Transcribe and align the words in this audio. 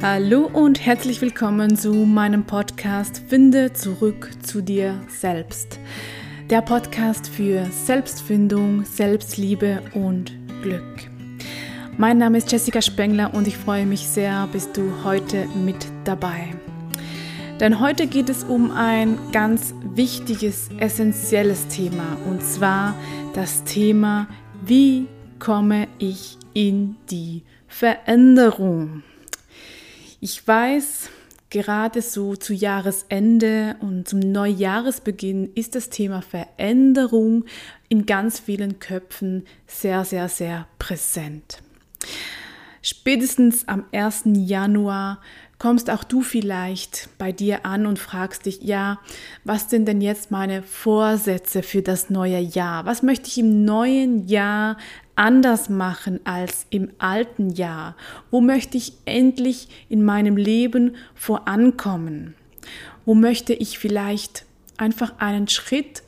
Hallo 0.00 0.48
und 0.52 0.86
herzlich 0.86 1.20
willkommen 1.20 1.76
zu 1.76 1.92
meinem 1.92 2.44
Podcast 2.44 3.20
Finde 3.26 3.72
zurück 3.72 4.30
zu 4.44 4.62
dir 4.62 4.94
selbst. 5.08 5.80
Der 6.50 6.62
Podcast 6.62 7.28
für 7.28 7.64
Selbstfindung, 7.64 8.84
Selbstliebe 8.84 9.82
und 9.94 10.32
Glück. 10.62 11.10
Mein 11.96 12.18
Name 12.18 12.38
ist 12.38 12.52
Jessica 12.52 12.80
Spengler 12.80 13.34
und 13.34 13.48
ich 13.48 13.56
freue 13.56 13.86
mich 13.86 14.06
sehr, 14.06 14.48
bist 14.52 14.76
du 14.76 15.02
heute 15.02 15.46
mit 15.64 15.88
dabei. 16.04 16.54
Denn 17.58 17.80
heute 17.80 18.06
geht 18.06 18.28
es 18.28 18.44
um 18.44 18.70
ein 18.70 19.18
ganz 19.32 19.74
wichtiges, 19.82 20.68
essentielles 20.78 21.66
Thema 21.66 22.16
und 22.30 22.44
zwar 22.44 22.94
das 23.34 23.64
Thema, 23.64 24.28
wie 24.64 25.08
komme 25.40 25.88
ich 25.98 26.38
in 26.54 26.94
die 27.10 27.42
Veränderung. 27.66 29.02
Ich 30.20 30.46
weiß, 30.46 31.10
gerade 31.48 32.02
so 32.02 32.34
zu 32.34 32.52
Jahresende 32.52 33.76
und 33.80 34.08
zum 34.08 34.18
Neujahresbeginn 34.18 35.52
ist 35.54 35.76
das 35.76 35.90
Thema 35.90 36.22
Veränderung 36.22 37.44
in 37.88 38.04
ganz 38.04 38.40
vielen 38.40 38.80
Köpfen 38.80 39.46
sehr, 39.68 40.04
sehr, 40.04 40.28
sehr 40.28 40.66
präsent. 40.80 41.62
Spätestens 42.82 43.68
am 43.68 43.84
1. 43.92 44.22
Januar 44.34 45.20
kommst 45.58 45.88
auch 45.88 46.02
du 46.02 46.22
vielleicht 46.22 47.08
bei 47.18 47.30
dir 47.30 47.64
an 47.64 47.86
und 47.86 48.00
fragst 48.00 48.46
dich, 48.46 48.62
ja, 48.62 48.98
was 49.44 49.70
sind 49.70 49.86
denn 49.86 50.00
jetzt 50.00 50.32
meine 50.32 50.64
Vorsätze 50.64 51.62
für 51.62 51.82
das 51.82 52.10
neue 52.10 52.38
Jahr? 52.38 52.86
Was 52.86 53.02
möchte 53.02 53.28
ich 53.28 53.38
im 53.38 53.64
neuen 53.64 54.26
Jahr 54.26 54.78
anders 55.18 55.68
machen 55.68 56.20
als 56.24 56.66
im 56.70 56.90
alten 56.98 57.50
Jahr? 57.50 57.96
Wo 58.30 58.40
möchte 58.40 58.76
ich 58.76 58.92
endlich 59.04 59.68
in 59.88 60.04
meinem 60.04 60.36
Leben 60.36 60.96
vorankommen? 61.14 62.34
Wo 63.04 63.14
möchte 63.14 63.52
ich 63.52 63.78
vielleicht 63.78 64.44
einfach 64.76 65.18
einen 65.18 65.48
Schritt 65.48 66.02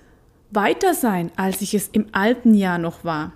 weiter 0.50 0.94
sein, 0.94 1.30
als 1.36 1.60
ich 1.60 1.74
es 1.74 1.88
im 1.88 2.06
alten 2.12 2.54
Jahr 2.54 2.78
noch 2.78 3.04
war? 3.04 3.32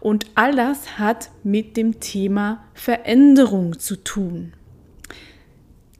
Und 0.00 0.26
all 0.34 0.54
das 0.54 0.98
hat 0.98 1.30
mit 1.42 1.76
dem 1.76 2.00
Thema 2.00 2.64
Veränderung 2.74 3.78
zu 3.78 3.96
tun. 3.96 4.52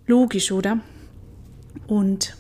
Logisch, 0.07 0.51
oder? 0.53 0.81
Und 1.87 2.37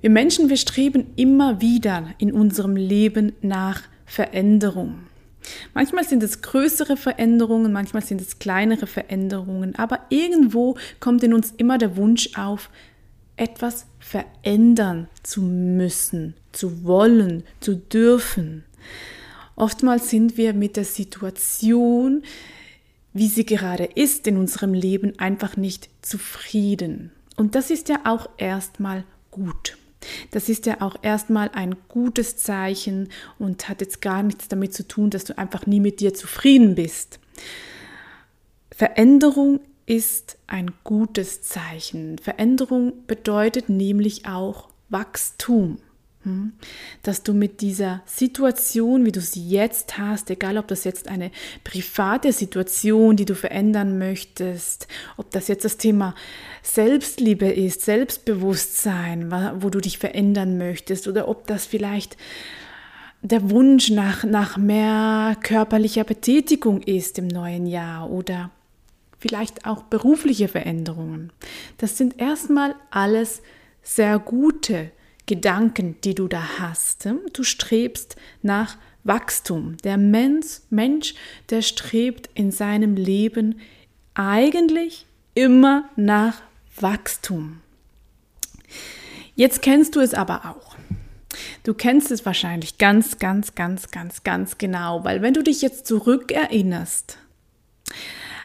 wir 0.00 0.10
Menschen, 0.10 0.48
wir 0.48 0.56
streben 0.56 1.06
immer 1.16 1.60
wieder 1.60 2.14
in 2.18 2.32
unserem 2.32 2.76
Leben 2.76 3.32
nach 3.42 3.82
Veränderung. 4.04 5.00
Manchmal 5.76 6.04
sind 6.04 6.22
es 6.22 6.40
größere 6.40 6.96
Veränderungen, 6.96 7.70
manchmal 7.70 8.02
sind 8.02 8.22
es 8.22 8.38
kleinere 8.38 8.86
Veränderungen, 8.86 9.74
aber 9.74 10.00
irgendwo 10.08 10.78
kommt 11.00 11.22
in 11.22 11.34
uns 11.34 11.52
immer 11.58 11.76
der 11.76 11.98
Wunsch 11.98 12.30
auf, 12.34 12.70
etwas 13.36 13.84
verändern 13.98 15.06
zu 15.22 15.42
müssen, 15.42 16.32
zu 16.52 16.84
wollen, 16.84 17.42
zu 17.60 17.76
dürfen. 17.76 18.64
Oftmals 19.54 20.08
sind 20.08 20.38
wir 20.38 20.54
mit 20.54 20.78
der 20.78 20.86
Situation, 20.86 22.22
wie 23.12 23.28
sie 23.28 23.44
gerade 23.44 23.84
ist 23.84 24.26
in 24.26 24.38
unserem 24.38 24.72
Leben, 24.72 25.18
einfach 25.18 25.58
nicht 25.58 25.90
zufrieden. 26.00 27.12
Und 27.36 27.54
das 27.54 27.68
ist 27.68 27.90
ja 27.90 28.00
auch 28.04 28.30
erstmal 28.38 29.04
gut. 29.30 29.76
Das 30.30 30.48
ist 30.48 30.66
ja 30.66 30.80
auch 30.80 30.96
erstmal 31.02 31.50
ein 31.54 31.76
gutes 31.88 32.36
Zeichen 32.36 33.08
und 33.38 33.68
hat 33.68 33.80
jetzt 33.80 34.00
gar 34.02 34.22
nichts 34.22 34.48
damit 34.48 34.74
zu 34.74 34.86
tun, 34.86 35.10
dass 35.10 35.24
du 35.24 35.36
einfach 35.38 35.66
nie 35.66 35.80
mit 35.80 36.00
dir 36.00 36.14
zufrieden 36.14 36.74
bist. 36.74 37.18
Veränderung 38.70 39.60
ist 39.86 40.38
ein 40.46 40.72
gutes 40.84 41.42
Zeichen. 41.42 42.18
Veränderung 42.18 43.06
bedeutet 43.06 43.68
nämlich 43.68 44.26
auch 44.26 44.68
Wachstum. 44.88 45.78
Hm? 46.26 46.54
Dass 47.04 47.22
du 47.22 47.34
mit 47.34 47.60
dieser 47.60 48.02
Situation, 48.04 49.06
wie 49.06 49.12
du 49.12 49.20
sie 49.20 49.48
jetzt 49.48 49.96
hast, 49.96 50.28
egal 50.28 50.58
ob 50.58 50.66
das 50.66 50.82
jetzt 50.82 51.06
eine 51.06 51.30
private 51.62 52.32
Situation, 52.32 53.14
die 53.14 53.24
du 53.24 53.36
verändern 53.36 53.96
möchtest, 53.96 54.88
ob 55.16 55.30
das 55.30 55.46
jetzt 55.46 55.64
das 55.64 55.76
Thema 55.76 56.16
Selbstliebe 56.64 57.46
ist, 57.46 57.82
Selbstbewusstsein, 57.82 59.32
wo 59.60 59.70
du 59.70 59.80
dich 59.80 59.98
verändern 59.98 60.58
möchtest, 60.58 61.06
oder 61.06 61.28
ob 61.28 61.46
das 61.46 61.64
vielleicht 61.64 62.16
der 63.22 63.48
Wunsch 63.50 63.90
nach, 63.90 64.24
nach 64.24 64.56
mehr 64.56 65.36
körperlicher 65.40 66.02
Betätigung 66.02 66.82
ist 66.82 67.18
im 67.20 67.28
neuen 67.28 67.66
Jahr 67.66 68.10
oder 68.10 68.50
vielleicht 69.20 69.64
auch 69.64 69.84
berufliche 69.84 70.48
Veränderungen. 70.48 71.30
Das 71.78 71.96
sind 71.96 72.18
erstmal 72.20 72.74
alles 72.90 73.42
sehr 73.82 74.18
gute 74.18 74.90
Gedanken, 75.26 75.96
die 76.02 76.14
du 76.14 76.28
da 76.28 76.58
hast. 76.58 77.08
Du 77.32 77.42
strebst 77.42 78.16
nach 78.42 78.76
Wachstum. 79.04 79.76
Der 79.84 79.96
Mensch, 79.96 80.60
Mensch, 80.70 81.14
der 81.50 81.62
strebt 81.62 82.30
in 82.34 82.50
seinem 82.50 82.96
Leben 82.96 83.60
eigentlich 84.14 85.06
immer 85.34 85.88
nach 85.96 86.40
Wachstum. 86.80 87.60
Jetzt 89.34 89.62
kennst 89.62 89.96
du 89.96 90.00
es 90.00 90.14
aber 90.14 90.46
auch. 90.46 90.76
Du 91.62 91.74
kennst 91.74 92.10
es 92.10 92.24
wahrscheinlich 92.24 92.78
ganz, 92.78 93.18
ganz, 93.18 93.54
ganz, 93.54 93.90
ganz, 93.90 94.24
ganz 94.24 94.58
genau, 94.58 95.04
weil 95.04 95.20
wenn 95.20 95.34
du 95.34 95.42
dich 95.42 95.60
jetzt 95.60 95.86
zurückerinnerst 95.86 97.18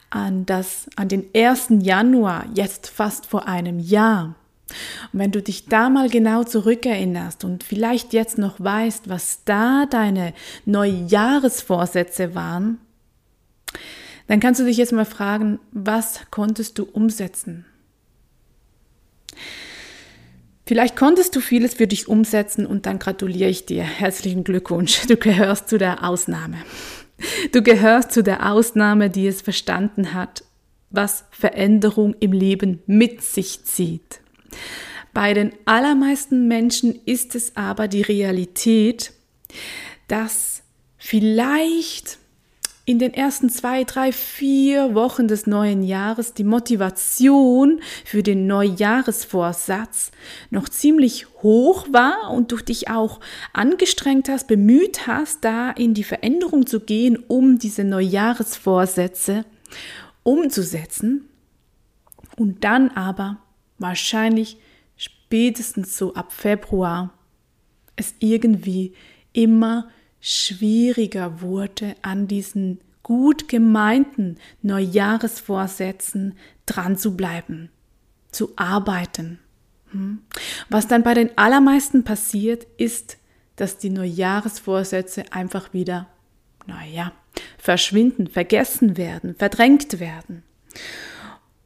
an 0.09 0.45
das, 0.45 0.89
an 0.97 1.07
den 1.07 1.25
1. 1.33 1.67
Januar, 1.79 2.45
jetzt 2.53 2.89
fast 2.89 3.25
vor 3.25 3.47
einem 3.47 3.79
Jahr, 3.79 4.35
und 5.11 5.19
wenn 5.19 5.31
du 5.31 5.41
dich 5.41 5.65
da 5.65 5.89
mal 5.89 6.09
genau 6.09 6.43
zurückerinnerst 6.43 7.43
und 7.43 7.63
vielleicht 7.63 8.13
jetzt 8.13 8.37
noch 8.37 8.59
weißt, 8.59 9.09
was 9.09 9.43
da 9.45 9.85
deine 9.89 10.33
Neujahresvorsätze 10.65 12.35
waren, 12.35 12.79
dann 14.27 14.39
kannst 14.39 14.59
du 14.61 14.65
dich 14.65 14.77
jetzt 14.77 14.93
mal 14.93 15.05
fragen, 15.05 15.59
was 15.71 16.21
konntest 16.31 16.77
du 16.77 16.83
umsetzen? 16.83 17.65
Vielleicht 20.65 20.95
konntest 20.95 21.35
du 21.35 21.41
vieles 21.41 21.73
für 21.73 21.87
dich 21.87 22.07
umsetzen 22.07 22.65
und 22.65 22.85
dann 22.85 22.97
gratuliere 22.97 23.49
ich 23.49 23.65
dir. 23.65 23.83
Herzlichen 23.83 24.45
Glückwunsch. 24.45 25.05
Du 25.07 25.17
gehörst 25.17 25.67
zu 25.67 25.77
der 25.77 26.07
Ausnahme. 26.07 26.55
Du 27.51 27.61
gehörst 27.61 28.13
zu 28.13 28.23
der 28.23 28.49
Ausnahme, 28.49 29.09
die 29.09 29.27
es 29.27 29.41
verstanden 29.41 30.13
hat, 30.13 30.45
was 30.89 31.25
Veränderung 31.31 32.15
im 32.21 32.31
Leben 32.31 32.81
mit 32.85 33.21
sich 33.21 33.65
zieht. 33.65 34.20
Bei 35.13 35.34
den 35.34 35.51
allermeisten 35.66 36.47
Menschen 36.47 37.00
ist 37.06 37.35
es 37.35 37.56
aber 37.56 37.88
die 37.88 38.01
Realität, 38.01 39.12
dass 40.07 40.63
vielleicht 40.97 42.17
in 42.85 42.97
den 42.97 43.13
ersten 43.13 43.50
zwei, 43.50 43.84
drei, 43.84 44.11
vier 44.11 44.95
Wochen 44.95 45.28
des 45.28 45.45
neuen 45.45 45.84
Jahres 45.84 46.34
die 46.34 46.44
Motivation 46.44 47.79
für 48.03 48.23
den 48.23 48.47
Neujahresvorsatz 48.47 50.11
noch 50.50 50.67
ziemlich 50.67 51.28
hoch 51.41 51.88
war 51.91 52.31
und 52.31 52.51
du 52.51 52.57
dich 52.57 52.90
auch 52.90 53.19
angestrengt 53.53 54.29
hast, 54.29 54.47
bemüht 54.47 55.07
hast, 55.07 55.45
da 55.45 55.72
in 55.72 55.94
die 55.94 56.03
Veränderung 56.03 56.66
zu 56.66 56.79
gehen, 56.79 57.17
um 57.28 57.59
diese 57.59 57.84
Neujahresvorsätze 57.84 59.45
umzusetzen. 60.23 61.29
Und 62.35 62.63
dann 62.63 62.90
aber 62.90 63.38
wahrscheinlich 63.81 64.57
spätestens 64.95 65.97
so 65.97 66.13
ab 66.13 66.31
Februar 66.31 67.13
es 67.95 68.13
irgendwie 68.19 68.93
immer 69.33 69.89
schwieriger 70.19 71.41
wurde, 71.41 71.95
an 72.01 72.27
diesen 72.27 72.79
gut 73.03 73.47
gemeinten 73.47 74.37
Neujahresvorsätzen 74.61 76.37
dran 76.66 76.97
zu 76.97 77.17
bleiben, 77.17 77.69
zu 78.31 78.53
arbeiten. 78.55 79.39
Hm? 79.91 80.19
Was 80.69 80.87
dann 80.87 81.03
bei 81.03 81.13
den 81.13 81.37
allermeisten 81.37 82.03
passiert, 82.03 82.67
ist, 82.77 83.17
dass 83.55 83.77
die 83.77 83.89
Neujahresvorsätze 83.89 85.31
einfach 85.31 85.73
wieder, 85.73 86.07
naja, 86.67 87.11
verschwinden, 87.57 88.27
vergessen 88.27 88.97
werden, 88.97 89.35
verdrängt 89.35 89.99
werden 89.99 90.43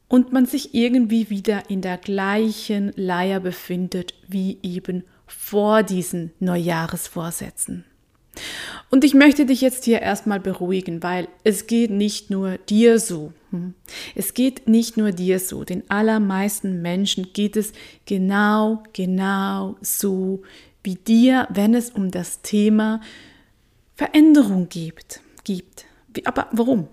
und 0.08 0.32
man 0.32 0.46
sich 0.46 0.74
irgendwie 0.74 1.30
wieder 1.30 1.68
in 1.68 1.80
der 1.80 1.98
gleichen 1.98 2.92
Leier 2.96 3.40
befindet 3.40 4.14
wie 4.28 4.58
eben 4.62 5.04
vor 5.26 5.82
diesen 5.82 6.32
Neujahresvorsätzen. 6.38 7.84
Und 8.90 9.02
ich 9.04 9.14
möchte 9.14 9.46
dich 9.46 9.60
jetzt 9.60 9.84
hier 9.84 10.02
erstmal 10.02 10.40
beruhigen, 10.40 11.02
weil 11.02 11.28
es 11.42 11.66
geht 11.66 11.90
nicht 11.90 12.30
nur 12.30 12.58
dir 12.58 13.00
so. 13.00 13.32
Hm? 13.50 13.74
Es 14.14 14.34
geht 14.34 14.68
nicht 14.68 14.96
nur 14.96 15.12
dir 15.12 15.40
so. 15.40 15.64
Den 15.64 15.88
allermeisten 15.90 16.82
Menschen 16.82 17.32
geht 17.32 17.56
es 17.56 17.72
genau, 18.04 18.82
genau 18.92 19.76
so 19.80 20.42
wie 20.82 20.94
dir, 20.94 21.48
wenn 21.50 21.74
es 21.74 21.90
um 21.90 22.10
das 22.10 22.42
Thema 22.42 23.00
Veränderung 23.96 24.68
geht. 24.68 25.20
gibt. 25.44 25.86
Aber 26.24 26.48
warum? 26.52 26.88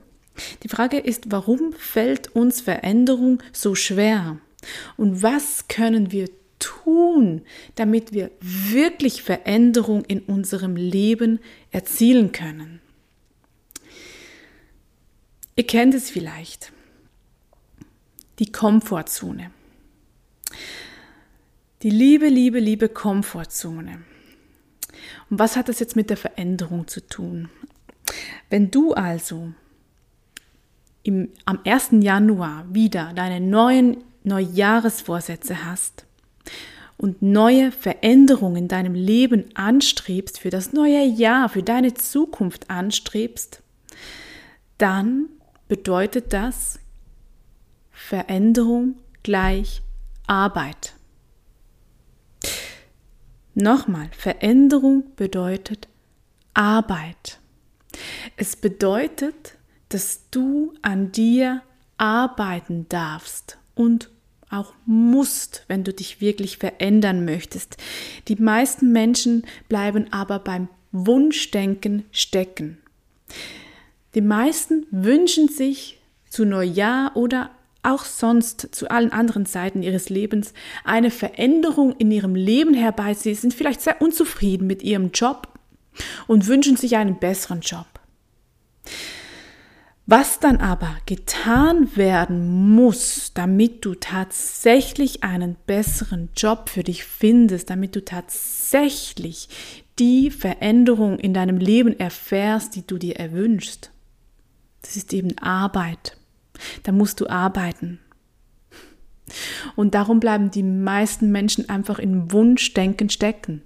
Die 0.63 0.69
Frage 0.69 0.97
ist, 0.97 1.31
warum 1.31 1.73
fällt 1.73 2.35
uns 2.35 2.61
Veränderung 2.61 3.41
so 3.51 3.75
schwer? 3.75 4.37
Und 4.97 5.21
was 5.21 5.67
können 5.67 6.11
wir 6.11 6.29
tun, 6.59 7.41
damit 7.75 8.13
wir 8.13 8.31
wirklich 8.39 9.21
Veränderung 9.21 10.05
in 10.05 10.19
unserem 10.21 10.75
Leben 10.75 11.39
erzielen 11.71 12.31
können? 12.31 12.79
Ihr 15.55 15.67
kennt 15.67 15.93
es 15.93 16.09
vielleicht. 16.09 16.71
Die 18.39 18.51
Komfortzone. 18.51 19.51
Die 21.83 21.91
liebe, 21.91 22.27
liebe, 22.27 22.59
liebe 22.59 22.89
Komfortzone. 22.89 24.01
Und 25.29 25.39
was 25.39 25.55
hat 25.55 25.69
das 25.69 25.79
jetzt 25.79 25.95
mit 25.95 26.09
der 26.09 26.17
Veränderung 26.17 26.87
zu 26.87 27.05
tun? 27.05 27.49
Wenn 28.49 28.71
du 28.71 28.93
also 28.93 29.53
im, 31.03 31.29
am 31.45 31.59
1. 31.65 31.89
Januar 32.01 32.65
wieder 32.69 33.13
deine 33.13 33.39
neuen 33.39 33.97
Neujahresvorsätze 34.23 35.65
hast 35.65 36.05
und 36.97 37.21
neue 37.21 37.71
Veränderungen 37.71 38.55
in 38.55 38.67
deinem 38.67 38.95
Leben 38.95 39.45
anstrebst, 39.55 40.39
für 40.39 40.49
das 40.49 40.71
neue 40.71 41.03
Jahr, 41.05 41.49
für 41.49 41.63
deine 41.63 41.93
Zukunft 41.93 42.69
anstrebst, 42.69 43.61
dann 44.77 45.27
bedeutet 45.67 46.31
das 46.33 46.79
Veränderung 47.91 48.95
gleich 49.23 49.81
Arbeit. 50.27 50.93
Nochmal, 53.55 54.09
Veränderung 54.17 55.03
bedeutet 55.15 55.87
Arbeit. 56.53 57.39
Es 58.35 58.55
bedeutet, 58.55 59.57
dass 59.93 60.29
du 60.31 60.73
an 60.81 61.11
dir 61.11 61.61
arbeiten 61.97 62.87
darfst 62.89 63.57
und 63.75 64.09
auch 64.49 64.73
musst, 64.85 65.65
wenn 65.67 65.83
du 65.83 65.93
dich 65.93 66.21
wirklich 66.21 66.57
verändern 66.57 67.25
möchtest. 67.25 67.77
Die 68.27 68.35
meisten 68.35 68.91
Menschen 68.91 69.45
bleiben 69.67 70.11
aber 70.11 70.39
beim 70.39 70.67
Wunschdenken 70.91 72.05
stecken. 72.11 72.77
Die 74.13 74.21
meisten 74.21 74.85
wünschen 74.91 75.47
sich 75.47 75.99
zu 76.29 76.45
Neujahr 76.45 77.15
oder 77.15 77.49
auch 77.81 78.05
sonst 78.05 78.69
zu 78.73 78.89
allen 78.89 79.11
anderen 79.11 79.45
Zeiten 79.45 79.83
ihres 79.83 80.09
Lebens 80.09 80.53
eine 80.83 81.11
Veränderung 81.11 81.95
in 81.97 82.11
ihrem 82.11 82.35
Leben 82.35 82.73
herbei. 82.73 83.13
Sie 83.13 83.33
sind 83.33 83.53
vielleicht 83.53 83.81
sehr 83.81 84.01
unzufrieden 84.01 84.67
mit 84.67 84.83
ihrem 84.83 85.11
Job 85.11 85.47
und 86.27 86.47
wünschen 86.47 86.77
sich 86.77 86.95
einen 86.95 87.19
besseren 87.19 87.61
Job. 87.61 87.87
Was 90.05 90.39
dann 90.39 90.57
aber 90.57 90.97
getan 91.05 91.95
werden 91.95 92.75
muss, 92.75 93.31
damit 93.33 93.85
du 93.85 93.95
tatsächlich 93.95 95.23
einen 95.23 95.55
besseren 95.65 96.29
Job 96.35 96.67
für 96.67 96.83
dich 96.83 97.05
findest, 97.05 97.69
damit 97.69 97.95
du 97.95 98.03
tatsächlich 98.03 99.47
die 99.99 100.29
Veränderung 100.29 101.19
in 101.19 101.33
deinem 101.33 101.57
Leben 101.57 101.97
erfährst, 101.97 102.75
die 102.75 102.85
du 102.85 102.97
dir 102.97 103.15
erwünschst, 103.15 103.91
das 104.81 104.97
ist 104.97 105.13
eben 105.13 105.37
Arbeit. 105.37 106.17
Da 106.83 106.91
musst 106.91 107.21
du 107.21 107.27
arbeiten. 107.27 107.99
Und 109.75 109.95
darum 109.95 110.19
bleiben 110.19 110.51
die 110.51 110.63
meisten 110.63 111.31
Menschen 111.31 111.69
einfach 111.69 111.97
in 111.97 112.31
Wunschdenken 112.31 113.09
stecken. 113.09 113.61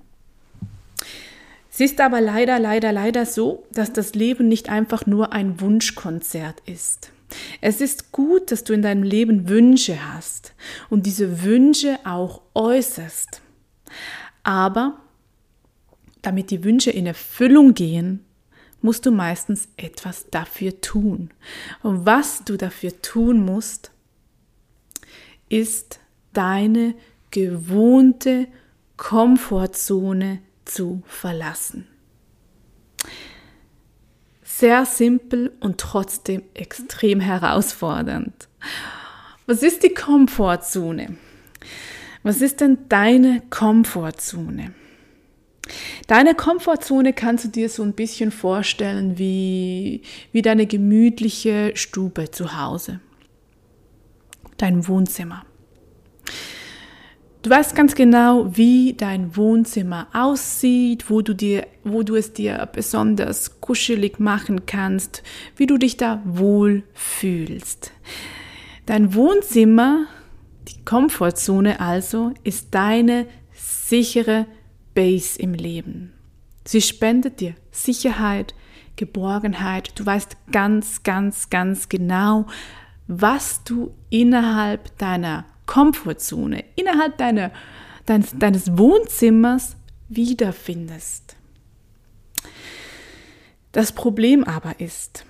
Es 1.77 1.91
ist 1.91 2.01
aber 2.01 2.21
leider, 2.21 2.57
leider, 2.57 2.91
leider 2.91 3.27
so, 3.27 3.68
dass 3.71 3.94
das 3.94 4.15
Leben 4.15 4.47
nicht 4.47 4.68
einfach 4.68 5.06
nur 5.06 5.31
ein 5.31 5.62
Wunschkonzert 5.62 6.59
ist. 6.65 7.12
Es 7.62 7.81
ist 7.81 8.12
gut, 8.12 8.50
dass 8.50 8.63
du 8.63 8.74
in 8.74 8.81
deinem 8.81 9.03
Leben 9.03 9.47
Wünsche 9.47 10.12
hast 10.12 10.56
und 10.89 11.06
diese 11.06 11.44
Wünsche 11.44 12.00
auch 12.03 12.41
äußerst. 12.56 13.44
Aber 14.41 14.97
damit 16.24 16.50
die 16.50 16.63
Wünsche 16.63 16.89
in 16.89 17.06
Erfüllung 17.06 17.75
gehen, 17.75 18.25
musst 18.81 19.06
du 19.06 19.12
meistens 19.12 19.68
etwas 19.77 20.31
dafür 20.31 20.81
tun. 20.81 21.29
Und 21.83 22.07
was 22.07 22.44
du 22.44 22.57
dafür 22.57 23.03
tun 23.03 23.45
musst, 23.45 23.91
ist 25.47 26.00
deine 26.33 26.95
gewohnte 27.29 28.47
Komfortzone 28.97 30.39
zu 30.68 31.04
verlassen. 31.06 31.88
Sehr 34.44 34.86
simpel 34.86 35.52
und 35.60 35.80
trotzdem 35.80 36.44
extrem 36.54 37.19
herausfordernd. 37.19 38.48
Was 39.46 39.64
ist 39.64 39.84
die 39.84 39.94
Komfortzone? 39.94 41.18
Was 42.24 42.42
ist 42.42 42.62
denn 42.62 42.90
deine 42.90 43.42
Komfortzone? 43.50 44.74
Deine 46.08 46.36
Komfortzone 46.36 47.13
kannst 47.13 47.46
du 47.46 47.50
dir 47.50 47.70
so 47.70 47.84
ein 47.84 47.94
bisschen 47.94 48.31
vorstellen 48.31 49.18
wie, 49.18 50.02
wie 50.31 50.42
deine 50.42 50.66
gemütliche 50.66 51.72
Stube 51.75 52.31
zu 52.31 52.58
Hause, 52.58 53.00
dein 54.58 54.88
Wohnzimmer. 54.88 55.46
Du 57.48 57.54
weißt 57.54 57.76
ganz 57.76 57.96
genau, 57.96 58.58
wie 58.58 58.92
dein 58.92 59.38
Wohnzimmer 59.38 60.08
aussieht, 60.12 61.10
wo 61.10 61.22
du, 61.22 61.34
dir, 61.34 61.66
wo 61.86 62.04
du 62.04 62.16
es 62.16 62.34
dir 62.34 62.68
besonders 62.74 63.62
kuschelig 63.62 64.20
machen 64.20 64.66
kannst, 64.66 65.24
wie 65.56 65.66
du 65.66 65.78
dich 65.78 65.96
da 65.96 66.22
wohl 66.26 66.84
fühlst. 66.94 67.94
Dein 68.86 69.14
Wohnzimmer, 69.14 70.08
die 70.68 70.84
Komfortzone 70.84 71.80
also, 71.80 72.34
ist 72.44 72.76
deine 72.76 73.28
sichere 73.54 74.46
Base 74.94 75.40
im 75.40 75.54
Leben. 75.54 76.12
Sie 76.66 76.82
spendet 76.82 77.40
dir 77.40 77.56
Sicherheit, 77.72 78.56
Geborgenheit. 78.98 79.98
Du 79.98 80.06
weißt 80.06 80.36
ganz, 80.52 81.02
ganz, 81.04 81.50
ganz 81.50 81.88
genau, 81.88 82.46
was 83.08 83.64
du 83.64 83.92
innerhalb 84.10 84.98
deiner 84.98 85.46
Komfortzone, 85.68 86.64
innerhalb 86.75 87.18
deiner, 87.19 87.52
deines, 88.08 88.36
deines 88.36 88.78
Wohnzimmers 88.78 89.75
wiederfindest. 90.10 91.36
Das 93.72 93.92
Problem 93.92 94.44
aber 94.44 94.80
ist, 94.80 95.25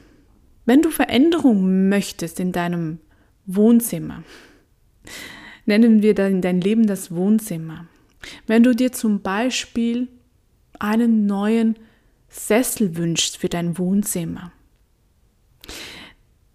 wenn 0.66 0.82
du 0.82 0.90
Veränderung 0.90 1.90
möchtest 1.90 2.40
in 2.40 2.54
deinem 2.54 3.00
Wohnzimmer, 3.46 4.24
nennen 5.66 6.02
wir 6.02 6.16
dann 6.16 6.42
dein 6.42 6.62
Leben 6.62 6.88
das 6.88 7.12
Wohnzimmer, 7.12 7.88
wenn 8.46 8.64
du 8.64 8.74
dir 8.74 8.92
zum 8.94 9.22
Beispiel 9.22 10.08
einen 10.80 11.26
neuen 11.26 11.76
Sessel 12.30 12.96
wünschst 12.96 13.38
für 13.38 13.50
dein 13.50 13.78
Wohnzimmer, 13.78 14.52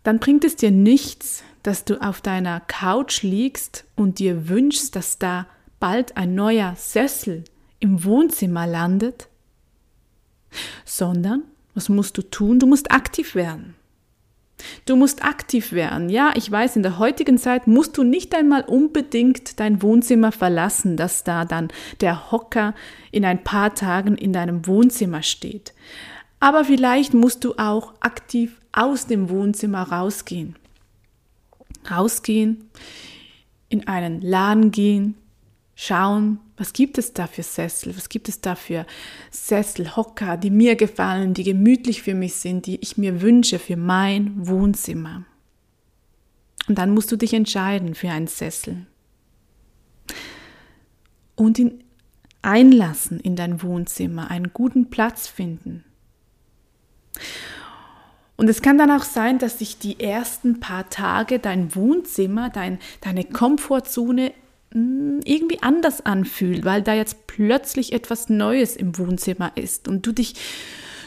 dann 0.03 0.19
bringt 0.19 0.45
es 0.45 0.57
dir 0.57 0.71
nichts, 0.71 1.45
dass 1.63 1.85
du 1.85 2.03
auf 2.03 2.21
deiner 2.21 2.61
Couch 2.61 3.23
liegst 3.23 3.85
und 3.95 4.19
dir 4.19 4.49
wünschst, 4.49 4.97
dass 4.97 5.19
da 5.19 5.47
bald 5.79 6.17
ein 6.17 6.35
neuer 6.35 6.75
Sessel 6.77 7.45
im 7.79 8.05
Wohnzimmer 8.05 8.67
landet, 8.67 9.29
sondern 10.85 11.45
was 11.75 11.89
musst 11.89 12.19
du 12.19 12.23
tun? 12.23 12.59
Du 12.59 12.67
musst 12.67 12.93
aktiv 12.93 13.35
werden. 13.35 13.75
Du 14.85 14.97
musst 14.97 15.25
aktiv 15.25 15.73
werden. 15.73 16.09
Ja, 16.09 16.33
ich 16.37 16.51
weiß, 16.51 16.77
in 16.77 16.83
der 16.83 16.99
heutigen 16.99 17.39
Zeit 17.39 17.67
musst 17.67 17.99
du 17.99 18.05
nicht 18.05 18.35
einmal 18.35 18.63
unbedingt 18.63 19.59
dein 19.59 19.83
Wohnzimmer 19.83 20.31
verlassen, 20.31 20.97
dass 20.97 21.25
da 21.25 21.45
dann 21.45 21.69
der 22.01 22.31
Hocker 22.31 22.75
in 23.11 23.25
ein 23.25 23.43
paar 23.43 23.75
Tagen 23.75 24.17
in 24.17 24.33
deinem 24.33 24.67
Wohnzimmer 24.67 25.23
steht. 25.23 25.75
Aber 26.39 26.65
vielleicht 26.65 27.15
musst 27.15 27.45
du 27.45 27.55
auch 27.57 27.95
aktiv 28.01 28.62
aus 28.73 29.07
dem 29.07 29.29
Wohnzimmer 29.29 29.83
rausgehen. 29.83 30.57
Rausgehen, 31.91 32.71
in 33.69 33.87
einen 33.89 34.21
Laden 34.21 34.71
gehen, 34.71 35.15
schauen, 35.75 36.39
was 36.57 36.73
gibt 36.73 36.99
es 36.99 37.13
da 37.13 37.27
für 37.27 37.43
Sessel, 37.43 37.97
was 37.97 38.09
gibt 38.09 38.29
es 38.29 38.41
da 38.41 38.55
für 38.55 38.87
Sesselhocker, 39.31 40.37
die 40.37 40.51
mir 40.51 40.77
gefallen, 40.77 41.35
die 41.35 41.45
gemütlich 41.45 42.03
für 42.03 42.15
mich 42.15 42.35
sind, 42.35 42.67
die 42.67 42.77
ich 42.77 42.99
mir 42.99 43.21
wünsche 43.21 43.59
für 43.59 43.77
mein 43.77 44.47
Wohnzimmer. 44.47 45.25
Und 46.69 46.79
dann 46.79 46.95
musst 46.95 47.11
du 47.11 47.17
dich 47.17 47.35
entscheiden 47.35 47.95
für 47.95 48.11
einen 48.11 48.29
Sessel 48.29 48.87
und 51.35 51.59
ihn 51.59 51.83
einlassen 52.43 53.19
in 53.21 53.37
dein 53.37 53.63
Wohnzimmer, 53.63 54.31
einen 54.31 54.53
guten 54.53 54.91
Platz 54.91 55.27
finden. 55.27 55.85
Und 58.43 58.49
es 58.49 58.61
kann 58.61 58.77
dann 58.77 58.91
auch 58.91 59.05
sein, 59.05 59.39
dass 59.39 59.61
sich 59.61 59.79
die 59.79 60.01
ersten 60.01 60.61
paar 60.61 60.91
Tage 60.91 61.39
dein 61.39 61.75
Wohnzimmer, 61.75 62.51
dein, 62.51 62.79
deine 63.01 63.25
Komfortzone 63.25 64.33
Mm, 64.75 65.21
irgendwie 65.25 65.63
anders 65.63 66.05
anfühlt, 66.05 66.65
weil 66.65 66.83
da 66.83 66.95
jetzt 66.95 67.27
plötzlich 67.27 67.93
etwas 67.93 68.29
Neues 68.29 68.77
im 68.77 68.97
Wohnzimmer 68.97 69.53
ist 69.57 69.87
und 69.87 70.07
du 70.07 70.13
dich 70.13 70.35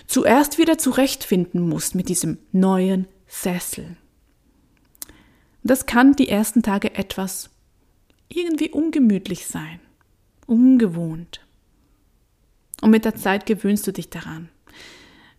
zuerst 0.08 0.58
wieder 0.58 0.77
zurechtfinden 0.77 1.68
musst 1.68 1.96
mit 1.96 2.10
diesem 2.10 2.38
neuen 2.51 3.08
Sessel. 3.27 3.98
Das 5.63 5.88
kann 5.88 6.15
die 6.15 6.30
ersten 6.30 6.62
Tage 6.62 6.94
etwas 6.94 7.50
irgendwie 8.30 8.70
ungemütlich 8.70 9.48
sein, 9.48 9.80
ungewohnt. 10.46 11.42
Und 12.82 12.92
mit 12.92 13.04
der 13.04 13.15
Zeit 13.15 13.48
gewöhnst 13.48 13.88
du 13.88 13.92
dich 13.92 14.12
daran. 14.12 14.50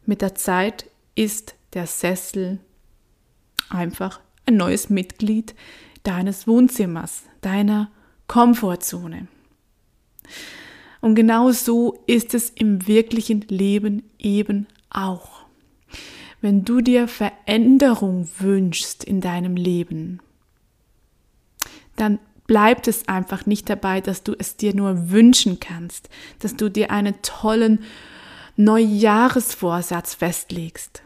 Mit 0.04 0.20
der 0.20 0.34
Zeit 0.34 0.86
ist 1.14 1.54
der 1.76 1.86
Sessel 1.86 2.58
einfach 3.68 4.20
ein 4.46 4.56
neues 4.56 4.90
Mitglied 4.90 5.54
deines 6.02 6.46
Wohnzimmers, 6.46 7.24
deiner 7.42 7.90
Komfortzone. 8.26 9.28
Und 11.00 11.14
genau 11.14 11.52
so 11.52 12.02
ist 12.06 12.34
es 12.34 12.50
im 12.50 12.86
wirklichen 12.86 13.42
Leben 13.42 14.02
eben 14.18 14.66
auch. 14.90 15.44
Wenn 16.40 16.64
du 16.64 16.80
dir 16.80 17.08
Veränderung 17.08 18.28
wünschst 18.38 19.04
in 19.04 19.20
deinem 19.20 19.56
Leben, 19.56 20.20
dann 21.96 22.18
bleibt 22.46 22.88
es 22.88 23.08
einfach 23.08 23.46
nicht 23.46 23.68
dabei, 23.68 24.00
dass 24.00 24.22
du 24.22 24.34
es 24.38 24.56
dir 24.56 24.74
nur 24.74 25.10
wünschen 25.10 25.60
kannst, 25.60 26.08
dass 26.38 26.56
du 26.56 26.70
dir 26.70 26.90
einen 26.90 27.20
tollen 27.22 27.84
Neujahresvorsatz 28.56 30.14
festlegst. 30.14 31.02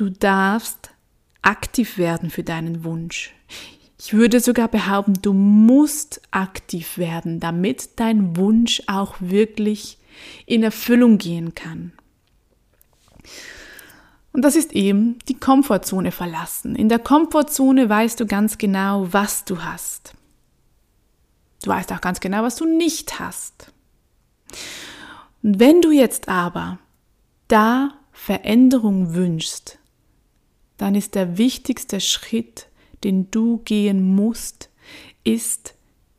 Du 0.00 0.08
darfst 0.08 0.92
aktiv 1.42 1.98
werden 1.98 2.30
für 2.30 2.42
deinen 2.42 2.84
Wunsch. 2.84 3.34
Ich 3.98 4.14
würde 4.14 4.40
sogar 4.40 4.68
behaupten, 4.68 5.20
du 5.20 5.34
musst 5.34 6.22
aktiv 6.30 6.96
werden, 6.96 7.38
damit 7.38 8.00
dein 8.00 8.34
Wunsch 8.34 8.82
auch 8.86 9.16
wirklich 9.20 9.98
in 10.46 10.62
Erfüllung 10.62 11.18
gehen 11.18 11.54
kann. 11.54 11.92
Und 14.32 14.40
das 14.40 14.56
ist 14.56 14.72
eben 14.72 15.18
die 15.28 15.38
Komfortzone 15.38 16.12
verlassen. 16.12 16.76
In 16.76 16.88
der 16.88 16.98
Komfortzone 16.98 17.90
weißt 17.90 18.20
du 18.20 18.24
ganz 18.24 18.56
genau, 18.56 19.12
was 19.12 19.44
du 19.44 19.62
hast. 19.62 20.14
Du 21.62 21.68
weißt 21.68 21.92
auch 21.92 22.00
ganz 22.00 22.20
genau, 22.20 22.42
was 22.42 22.56
du 22.56 22.64
nicht 22.64 23.20
hast. 23.20 23.70
Und 25.42 25.60
wenn 25.60 25.82
du 25.82 25.90
jetzt 25.90 26.30
aber 26.30 26.78
da 27.48 27.92
Veränderung 28.12 29.14
wünschst, 29.14 29.76
dann 30.80 30.94
ist 30.94 31.14
der 31.14 31.36
wichtigste 31.36 32.00
Schritt, 32.00 32.66
den 33.04 33.30
du 33.30 33.58
gehen 33.66 34.14
musst, 34.14 34.70
ist 35.24 35.74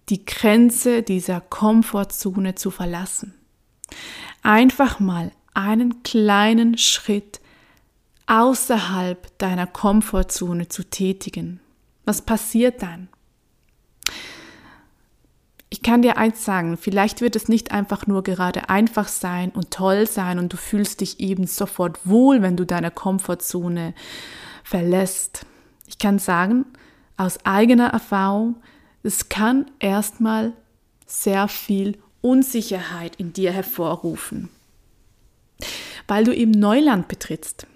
die 0.10 0.24
Grenze 0.24 1.02
dieser 1.02 1.42
Komfortzone 1.42 2.54
zu 2.54 2.70
verlassen. 2.70 3.34
Einfach 4.44 5.00
mal 5.00 5.32
einen 5.56 6.04
kleinen 6.04 6.78
Schritt 6.78 7.42
außerhalb 8.28 9.36
deiner 9.40 9.66
Komfortzone 9.66 10.68
zu 10.68 10.84
tätigen. 10.84 11.60
Was 12.06 12.22
passiert 12.22 12.84
dann? 12.84 13.10
Ich 15.70 15.82
kann 15.82 16.04
dir 16.04 16.18
eins 16.18 16.46
sagen, 16.46 16.78
vielleicht 16.78 17.22
wird 17.22 17.36
es 17.36 17.48
nicht 17.48 17.72
einfach 17.72 18.06
nur 18.06 18.22
gerade 18.22 18.70
einfach 18.70 19.08
sein 19.08 19.50
und 19.50 19.72
toll 19.72 20.06
sein 20.06 20.38
und 20.38 20.54
du 20.54 20.58
fühlst 20.58 21.02
dich 21.02 21.20
eben 21.20 21.48
sofort 21.48 22.06
wohl, 22.06 22.44
wenn 22.44 22.58
du 22.58 22.66
deine 22.66 22.92
Komfortzone 22.92 23.96
verlässt. 24.64 25.46
Ich 25.88 25.98
kann 25.98 26.20
sagen, 26.20 26.66
aus 27.18 27.46
eigener 27.46 27.88
Erfahrung, 27.88 28.56
es 29.04 29.30
kann 29.30 29.70
erstmal 29.80 30.54
sehr 31.06 31.48
viel 31.48 31.98
Unsicherheit 32.22 33.16
in 33.18 33.34
dir 33.34 33.52
hervorrufen, 33.52 34.50
weil 36.08 36.24
du 36.24 36.36
eben 36.36 36.52
Neuland 36.52 37.08
betrittst. 37.08 37.68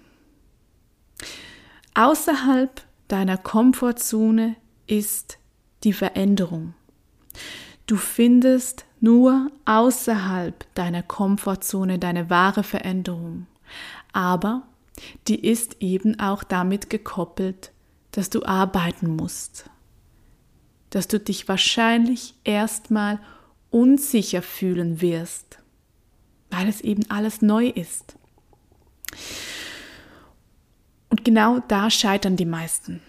Außerhalb 1.94 2.82
deiner 3.08 3.38
Komfortzone 3.38 4.56
ist 4.86 5.38
die 5.84 5.92
Veränderung. 5.92 6.74
Du 7.86 7.96
findest 7.96 8.84
nur 9.00 9.50
außerhalb 9.64 10.66
deiner 10.74 11.02
Komfortzone 11.02 11.98
deine 11.98 12.30
wahre 12.30 12.62
Veränderung. 12.62 13.46
Aber 14.12 14.62
die 15.28 15.46
ist 15.46 15.76
eben 15.80 16.18
auch 16.20 16.44
damit 16.44 16.90
gekoppelt, 16.90 17.72
dass 18.12 18.30
du 18.30 18.44
arbeiten 18.44 19.14
musst. 19.14 19.68
Dass 20.90 21.08
du 21.08 21.20
dich 21.20 21.48
wahrscheinlich 21.48 22.34
erstmal 22.44 23.20
unsicher 23.70 24.42
fühlen 24.42 25.00
wirst, 25.00 25.58
weil 26.50 26.68
es 26.68 26.80
eben 26.80 27.10
alles 27.10 27.42
neu 27.42 27.66
ist. 27.66 28.16
Und 31.10 31.24
genau 31.24 31.60
da 31.68 31.90
scheitern 31.90 32.36
die 32.36 32.46
meisten. 32.46 33.00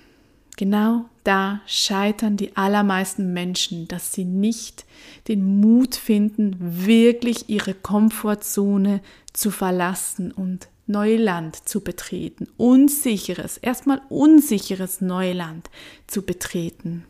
Genau 0.58 1.06
da 1.24 1.62
scheitern 1.68 2.36
die 2.36 2.58
allermeisten 2.58 3.32
Menschen, 3.32 3.88
dass 3.88 4.12
sie 4.12 4.26
nicht 4.26 4.86
den 5.28 5.60
Mut 5.60 5.96
finden, 5.96 6.56
wirklich 6.60 7.48
ihre 7.48 7.76
Komfortzone 7.76 9.02
zu 9.34 9.52
verlassen 9.52 10.32
und 10.32 10.68
Neuland 10.88 11.68
zu 11.68 11.82
betreten, 11.82 12.48
unsicheres, 12.58 13.58
erstmal 13.58 14.02
unsicheres 14.10 15.02
Neuland 15.02 15.70
zu 16.08 16.24
betreten. 16.24 17.06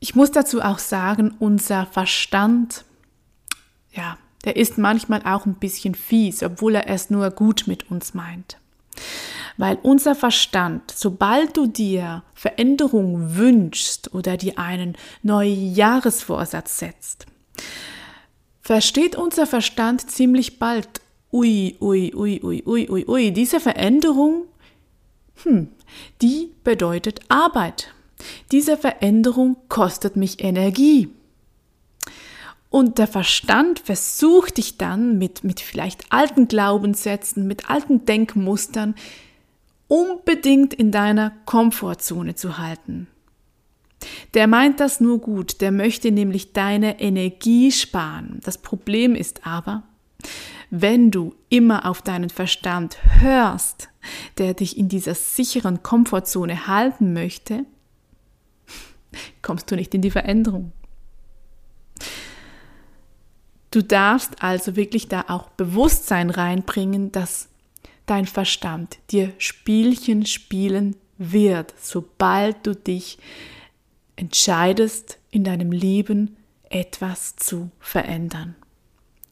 Ich 0.00 0.14
muss 0.14 0.30
dazu 0.30 0.60
auch 0.60 0.78
sagen, 0.78 1.34
unser 1.38 1.86
Verstand, 1.86 2.84
ja, 3.92 4.18
der 4.44 4.56
ist 4.56 4.78
manchmal 4.78 5.22
auch 5.24 5.46
ein 5.46 5.54
bisschen 5.54 5.94
fies, 5.94 6.42
obwohl 6.42 6.76
er 6.76 6.88
es 6.88 7.10
nur 7.10 7.30
gut 7.30 7.64
mit 7.66 7.90
uns 7.90 8.14
meint. 8.14 8.58
Weil 9.56 9.76
unser 9.82 10.14
Verstand, 10.14 10.92
sobald 10.94 11.56
du 11.56 11.66
dir 11.66 12.22
Veränderung 12.34 13.36
wünschst 13.36 14.14
oder 14.14 14.36
dir 14.36 14.58
einen 14.58 14.96
neuen 15.22 15.74
Jahresvorsatz 15.74 16.78
setzt, 16.78 17.26
versteht 18.68 19.16
unser 19.16 19.46
Verstand 19.46 20.10
ziemlich 20.10 20.58
bald, 20.58 21.00
ui, 21.32 21.78
ui, 21.80 22.12
ui, 22.14 22.38
ui, 22.42 22.62
ui, 22.66 22.86
ui, 22.90 23.04
ui, 23.08 23.32
diese 23.32 23.60
Veränderung, 23.60 24.44
hm, 25.42 25.68
die 26.20 26.52
bedeutet 26.64 27.20
Arbeit. 27.30 27.94
Diese 28.52 28.76
Veränderung 28.76 29.56
kostet 29.70 30.16
mich 30.16 30.44
Energie. 30.44 31.08
Und 32.68 32.98
der 32.98 33.06
Verstand 33.06 33.78
versucht 33.78 34.58
dich 34.58 34.76
dann 34.76 35.16
mit, 35.16 35.44
mit 35.44 35.60
vielleicht 35.60 36.12
alten 36.12 36.46
Glaubenssätzen, 36.46 37.46
mit 37.46 37.70
alten 37.70 38.04
Denkmustern 38.04 38.96
unbedingt 39.86 40.74
in 40.74 40.90
deiner 40.92 41.32
Komfortzone 41.46 42.34
zu 42.34 42.58
halten. 42.58 43.06
Der 44.34 44.46
meint 44.46 44.80
das 44.80 45.00
nur 45.00 45.18
gut, 45.18 45.60
der 45.60 45.72
möchte 45.72 46.10
nämlich 46.10 46.52
deine 46.52 47.00
Energie 47.00 47.72
sparen. 47.72 48.40
Das 48.44 48.58
Problem 48.58 49.14
ist 49.14 49.46
aber, 49.46 49.82
wenn 50.70 51.10
du 51.10 51.34
immer 51.48 51.86
auf 51.86 52.02
deinen 52.02 52.30
Verstand 52.30 52.98
hörst, 53.20 53.88
der 54.36 54.54
dich 54.54 54.76
in 54.76 54.88
dieser 54.88 55.14
sicheren 55.14 55.82
Komfortzone 55.82 56.66
halten 56.66 57.12
möchte, 57.12 57.64
kommst 59.42 59.70
du 59.70 59.76
nicht 59.76 59.94
in 59.94 60.02
die 60.02 60.10
Veränderung. 60.10 60.72
Du 63.70 63.82
darfst 63.82 64.42
also 64.42 64.76
wirklich 64.76 65.08
da 65.08 65.26
auch 65.28 65.50
Bewusstsein 65.50 66.30
reinbringen, 66.30 67.12
dass 67.12 67.48
dein 68.06 68.26
Verstand 68.26 68.98
dir 69.10 69.32
Spielchen 69.38 70.24
spielen 70.24 70.96
wird, 71.18 71.74
sobald 71.78 72.66
du 72.66 72.74
dich 72.74 73.18
entscheidest, 74.18 75.18
in 75.30 75.44
deinem 75.44 75.72
Leben 75.72 76.36
etwas 76.70 77.36
zu 77.36 77.70
verändern. 77.78 78.56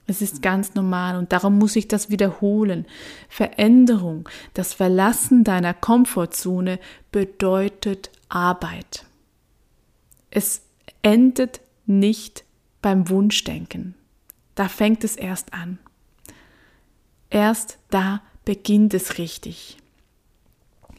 Es 0.06 0.22
ist 0.22 0.40
ganz 0.40 0.74
normal 0.74 1.16
und 1.16 1.32
darum 1.32 1.58
muss 1.58 1.74
ich 1.74 1.88
das 1.88 2.10
wiederholen. 2.10 2.86
Veränderung, 3.28 4.28
das 4.54 4.72
Verlassen 4.72 5.42
deiner 5.42 5.74
Komfortzone 5.74 6.78
bedeutet 7.10 8.10
Arbeit. 8.28 9.04
Es 10.30 10.62
endet 11.02 11.60
nicht 11.86 12.44
beim 12.80 13.08
Wunschdenken. 13.08 13.94
Da 14.54 14.68
fängt 14.68 15.02
es 15.02 15.16
erst 15.16 15.52
an. 15.52 15.78
Erst 17.28 17.78
da 17.90 18.22
beginnt 18.44 18.94
es 18.94 19.18
richtig. 19.18 19.78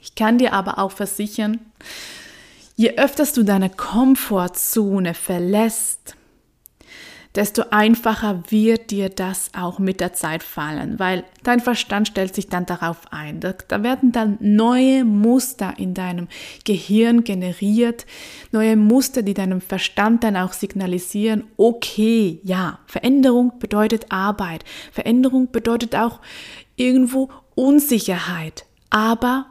Ich 0.01 0.15
kann 0.15 0.38
dir 0.38 0.51
aber 0.51 0.79
auch 0.79 0.91
versichern, 0.91 1.60
Je 2.79 2.96
öfter 2.96 3.25
du 3.25 3.41
deine 3.41 3.72
Komfortzone 3.72 5.15
verlässt, 5.15 6.15
desto 7.34 7.63
einfacher 7.72 8.43
wird 8.50 8.91
dir 8.91 9.10
das 9.10 9.50
auch 9.57 9.79
mit 9.79 10.00
der 10.00 10.13
Zeit 10.13 10.43
fallen, 10.43 11.00
weil 11.00 11.24
dein 11.41 11.60
Verstand 11.60 12.07
stellt 12.07 12.36
sich 12.36 12.50
dann 12.50 12.67
darauf 12.67 13.12
ein. 13.12 13.39
Da, 13.39 13.81
werden 13.81 14.12
dann 14.12 14.38
neue 14.41 15.05
Muster 15.05 15.74
in 15.77 15.96
deinem 15.96 16.27
Gehirn 16.65 17.24
generiert, 17.24 18.05
neue 18.51 18.75
Muster, 18.75 19.24
die 19.24 19.34
deinem 19.34 19.60
Verstand 19.60 20.24
dann 20.24 20.38
auch 20.38 20.53
signalisieren, 20.53 21.46
okay, 21.57 22.39
ja, 22.43 22.77
Veränderung 22.86 23.57
bedeutet 23.57 24.12
Arbeit, 24.12 24.63
Veränderung 24.91 25.51
bedeutet 25.51 25.96
auch 25.96 26.22
irgendwo 26.75 27.29
Unsicherheit, 27.55 28.67
aber 28.91 29.48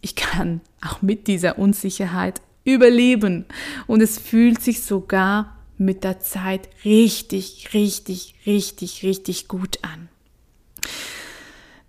ich 0.00 0.16
kann 0.16 0.62
auch 0.82 1.02
mit 1.02 1.26
dieser 1.26 1.58
Unsicherheit 1.58 2.40
überleben 2.64 3.46
und 3.86 4.00
es 4.00 4.18
fühlt 4.18 4.62
sich 4.62 4.82
sogar 4.82 5.56
mit 5.78 6.04
der 6.04 6.20
Zeit 6.20 6.68
richtig, 6.84 7.70
richtig, 7.72 8.34
richtig, 8.46 9.02
richtig 9.02 9.48
gut 9.48 9.78
an. 9.82 10.08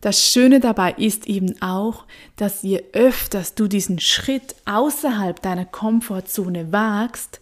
Das 0.02 0.28
Schöne 0.28 0.60
dabei 0.60 0.94
ist 0.94 1.28
eben 1.28 1.62
auch, 1.62 2.06
dass 2.36 2.64
je 2.64 2.84
öfters 2.94 3.54
du 3.54 3.68
diesen 3.68 4.00
Schritt 4.00 4.56
außerhalb 4.66 5.40
deiner 5.44 5.66
Komfortzone 5.66 6.72
wagst, 6.72 7.40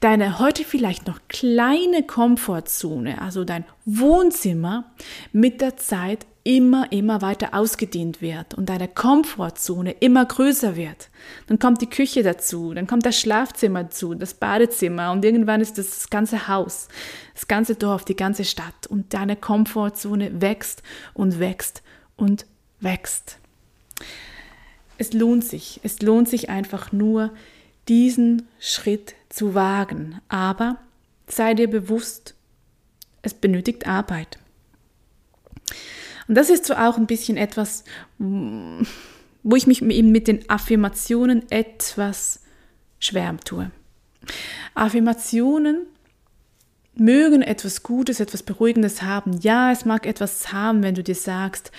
deine 0.00 0.40
heute 0.40 0.64
vielleicht 0.64 1.06
noch 1.06 1.20
kleine 1.28 2.02
Komfortzone, 2.02 3.22
also 3.22 3.44
dein 3.44 3.64
Wohnzimmer, 3.84 4.90
mit 5.32 5.60
der 5.60 5.76
Zeit 5.76 6.26
immer, 6.42 6.90
immer 6.90 7.22
weiter 7.22 7.54
ausgedehnt 7.54 8.22
wird 8.22 8.54
und 8.54 8.68
deine 8.68 8.88
Komfortzone 8.88 9.92
immer 10.00 10.24
größer 10.24 10.76
wird. 10.76 11.10
Dann 11.46 11.58
kommt 11.58 11.82
die 11.82 11.88
Küche 11.88 12.22
dazu, 12.22 12.72
dann 12.72 12.86
kommt 12.86 13.04
das 13.04 13.18
Schlafzimmer 13.18 13.84
dazu, 13.84 14.14
das 14.14 14.34
Badezimmer 14.34 15.12
und 15.12 15.24
irgendwann 15.24 15.60
ist 15.60 15.76
das 15.76 16.08
ganze 16.10 16.48
Haus, 16.48 16.88
das 17.34 17.46
ganze 17.46 17.74
Dorf, 17.74 18.04
die 18.04 18.16
ganze 18.16 18.44
Stadt 18.44 18.86
und 18.88 19.12
deine 19.12 19.36
Komfortzone 19.36 20.40
wächst 20.40 20.82
und 21.14 21.38
wächst 21.38 21.82
und 22.16 22.46
wächst. 22.80 23.38
Es 24.96 25.12
lohnt 25.12 25.44
sich, 25.44 25.80
es 25.82 26.02
lohnt 26.02 26.28
sich 26.28 26.50
einfach 26.50 26.92
nur, 26.92 27.30
diesen 27.88 28.46
Schritt 28.58 29.14
zu 29.28 29.54
wagen. 29.54 30.20
Aber 30.28 30.78
sei 31.26 31.54
dir 31.54 31.68
bewusst, 31.68 32.34
es 33.22 33.34
benötigt 33.34 33.86
Arbeit. 33.86 34.38
Und 36.30 36.36
das 36.36 36.48
ist 36.48 36.64
so 36.64 36.74
auch 36.74 36.96
ein 36.96 37.08
bisschen 37.08 37.36
etwas, 37.36 37.82
wo 38.18 39.56
ich 39.56 39.66
mich 39.66 39.82
eben 39.82 40.12
mit 40.12 40.28
den 40.28 40.48
Affirmationen 40.48 41.50
etwas 41.50 42.44
schwer 43.00 43.36
tue. 43.44 43.72
Affirmationen 44.76 45.86
mögen 46.94 47.42
etwas 47.42 47.82
Gutes, 47.82 48.20
etwas 48.20 48.44
Beruhigendes 48.44 49.02
haben. 49.02 49.40
Ja, 49.40 49.72
es 49.72 49.84
mag 49.84 50.06
etwas 50.06 50.52
haben, 50.52 50.84
wenn 50.84 50.94
du 50.94 51.02
dir 51.02 51.16
sagst, 51.16 51.72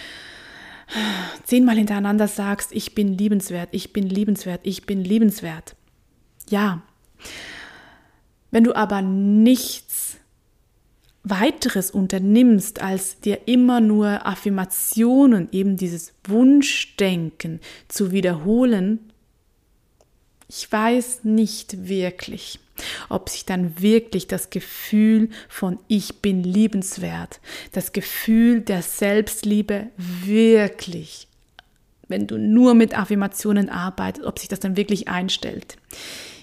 zehnmal 1.45 1.77
hintereinander 1.77 2.27
sagst, 2.27 2.73
ich 2.73 2.93
bin 2.93 3.17
liebenswert, 3.17 3.69
ich 3.71 3.93
bin 3.93 4.09
liebenswert, 4.09 4.59
ich 4.63 4.85
bin 4.85 5.01
liebenswert. 5.01 5.77
Ja. 6.49 6.81
Wenn 8.51 8.65
du 8.65 8.75
aber 8.75 9.01
nichts 9.01 10.17
weiteres 11.23 11.91
unternimmst, 11.91 12.81
als 12.81 13.19
dir 13.19 13.47
immer 13.47 13.79
nur 13.79 14.25
Affirmationen, 14.25 15.49
eben 15.51 15.77
dieses 15.77 16.13
Wunschdenken 16.23 17.59
zu 17.87 18.11
wiederholen, 18.11 19.11
ich 20.53 20.69
weiß 20.69 21.23
nicht 21.23 21.87
wirklich, 21.87 22.59
ob 23.07 23.29
sich 23.29 23.45
dann 23.45 23.81
wirklich 23.81 24.27
das 24.27 24.49
Gefühl 24.49 25.29
von 25.47 25.79
ich 25.87 26.21
bin 26.21 26.43
liebenswert, 26.43 27.39
das 27.71 27.93
Gefühl 27.93 28.59
der 28.59 28.81
Selbstliebe 28.81 29.87
wirklich, 29.95 31.29
wenn 32.09 32.27
du 32.27 32.37
nur 32.37 32.73
mit 32.73 32.97
Affirmationen 32.97 33.69
arbeitest, 33.69 34.25
ob 34.25 34.39
sich 34.39 34.49
das 34.49 34.59
dann 34.59 34.75
wirklich 34.75 35.07
einstellt. 35.07 35.77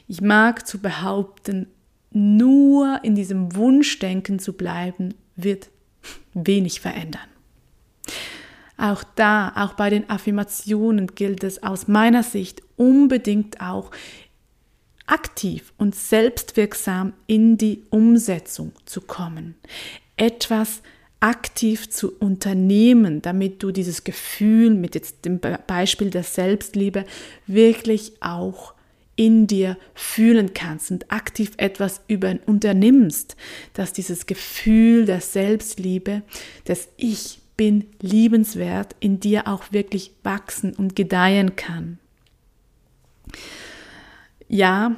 Ich 0.06 0.22
mag 0.22 0.66
zu 0.66 0.78
behaupten, 0.78 1.66
nur 2.10 3.00
in 3.02 3.14
diesem 3.14 3.54
Wunschdenken 3.54 4.38
zu 4.38 4.54
bleiben, 4.54 5.14
wird 5.36 5.70
wenig 6.34 6.80
verändern. 6.80 7.28
Auch 8.76 9.02
da, 9.16 9.52
auch 9.56 9.74
bei 9.74 9.90
den 9.90 10.08
Affirmationen 10.08 11.08
gilt 11.08 11.42
es 11.42 11.62
aus 11.62 11.88
meiner 11.88 12.22
Sicht 12.22 12.62
unbedingt 12.76 13.60
auch 13.60 13.90
aktiv 15.06 15.72
und 15.78 15.94
selbstwirksam 15.94 17.12
in 17.26 17.58
die 17.58 17.82
Umsetzung 17.90 18.72
zu 18.84 19.00
kommen. 19.00 19.56
Etwas 20.16 20.82
aktiv 21.20 21.90
zu 21.90 22.16
unternehmen, 22.18 23.20
damit 23.22 23.62
du 23.62 23.72
dieses 23.72 24.04
Gefühl 24.04 24.74
mit 24.74 24.94
jetzt 24.94 25.24
dem 25.24 25.40
Beispiel 25.40 26.10
der 26.10 26.22
Selbstliebe 26.22 27.04
wirklich 27.46 28.12
auch 28.20 28.74
in 29.18 29.48
dir 29.48 29.76
fühlen 29.94 30.54
kannst 30.54 30.92
und 30.92 31.10
aktiv 31.10 31.50
etwas 31.56 32.02
über 32.06 32.36
unternimmst, 32.46 33.36
dass 33.74 33.92
dieses 33.92 34.26
Gefühl 34.26 35.06
der 35.06 35.20
Selbstliebe, 35.20 36.22
dass 36.64 36.88
ich 36.96 37.40
bin 37.56 37.86
liebenswert, 38.00 38.94
in 39.00 39.18
dir 39.18 39.48
auch 39.48 39.72
wirklich 39.72 40.12
wachsen 40.22 40.72
und 40.72 40.94
gedeihen 40.94 41.56
kann. 41.56 41.98
Ja, 44.46 44.94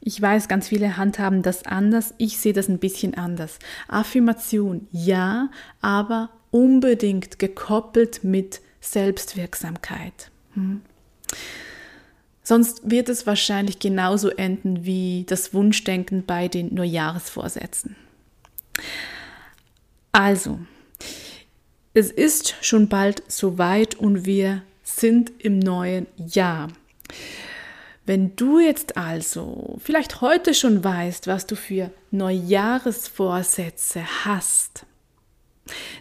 ich 0.00 0.20
weiß, 0.20 0.48
ganz 0.48 0.66
viele 0.66 0.96
handhaben 0.96 1.42
das 1.42 1.64
anders. 1.64 2.14
Ich 2.18 2.38
sehe 2.38 2.52
das 2.52 2.68
ein 2.68 2.80
bisschen 2.80 3.14
anders. 3.14 3.60
Affirmation, 3.86 4.88
ja, 4.90 5.50
aber 5.80 6.30
unbedingt 6.50 7.38
gekoppelt 7.38 8.24
mit 8.24 8.60
Selbstwirksamkeit. 8.80 10.32
Hm. 10.54 10.82
Sonst 12.48 12.88
wird 12.88 13.08
es 13.08 13.26
wahrscheinlich 13.26 13.80
genauso 13.80 14.28
enden 14.28 14.84
wie 14.84 15.24
das 15.26 15.52
Wunschdenken 15.52 16.24
bei 16.24 16.46
den 16.46 16.72
Neujahresvorsätzen. 16.72 17.96
Also, 20.12 20.60
es 21.92 22.12
ist 22.12 22.54
schon 22.60 22.88
bald 22.88 23.24
soweit 23.26 23.96
und 23.96 24.26
wir 24.26 24.62
sind 24.84 25.32
im 25.40 25.58
neuen 25.58 26.06
Jahr. 26.18 26.68
Wenn 28.04 28.36
du 28.36 28.60
jetzt 28.60 28.96
also 28.96 29.78
vielleicht 29.80 30.20
heute 30.20 30.54
schon 30.54 30.84
weißt, 30.84 31.26
was 31.26 31.48
du 31.48 31.56
für 31.56 31.90
Neujahresvorsätze 32.12 34.04
hast, 34.24 34.86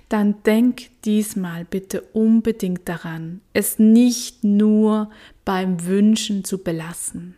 dann 0.10 0.44
denk 0.44 1.02
diesmal 1.06 1.66
bitte 1.66 2.02
unbedingt 2.14 2.88
daran, 2.88 3.42
es 3.54 3.80
nicht 3.80 4.44
nur 4.44 5.10
beim 5.46 5.86
Wünschen 5.86 6.44
zu 6.44 6.58
belassen. 6.58 7.36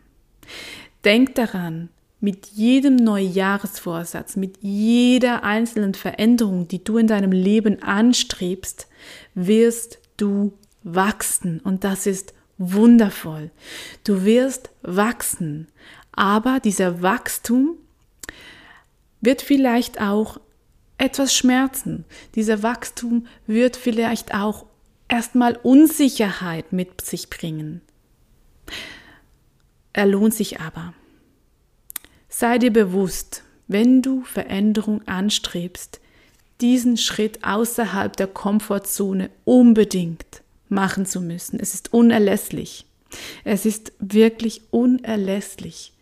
Denk 1.03 1.35
daran, 1.35 1.89
mit 2.19 2.47
jedem 2.47 2.95
Neujahresvorsatz, 2.95 4.35
mit 4.37 4.57
jeder 4.61 5.43
einzelnen 5.43 5.93
Veränderung, 5.93 6.67
die 6.67 6.83
du 6.83 6.97
in 6.97 7.07
deinem 7.07 7.31
Leben 7.31 7.83
anstrebst, 7.83 8.87
wirst 9.35 9.99
du 10.17 10.53
wachsen. 10.83 11.59
Und 11.59 11.83
das 11.83 12.07
ist 12.07 12.33
wundervoll. 12.57 13.51
Du 14.03 14.25
wirst 14.25 14.71
wachsen, 14.81 15.67
aber 16.11 16.59
dieser 16.59 17.03
Wachstum 17.03 17.77
wird 19.21 19.43
vielleicht 19.43 20.01
auch 20.01 20.39
etwas 20.97 21.35
schmerzen. 21.35 22.05
Dieser 22.33 22.63
Wachstum 22.63 23.27
wird 23.45 23.75
vielleicht 23.75 24.33
auch 24.33 24.65
erstmal 25.07 25.55
Unsicherheit 25.61 26.73
mit 26.73 27.01
sich 27.01 27.29
bringen. 27.29 27.81
Er 29.93 30.05
lohnt 30.05 30.33
sich 30.33 30.59
aber. 30.59 30.93
Sei 32.29 32.57
dir 32.57 32.71
bewusst, 32.71 33.43
wenn 33.67 34.01
du 34.01 34.23
Veränderung 34.23 35.01
anstrebst, 35.07 35.99
diesen 36.61 36.97
Schritt 36.97 37.43
außerhalb 37.43 38.15
der 38.15 38.27
Komfortzone 38.27 39.29
unbedingt 39.45 40.41
machen 40.69 41.05
zu 41.05 41.21
müssen. 41.21 41.59
Es 41.59 41.73
ist 41.73 41.93
unerlässlich. 41.93 42.85
Es 43.43 43.65
ist 43.65 43.93
wirklich 43.99 44.61
unerlässlich. 44.71 45.93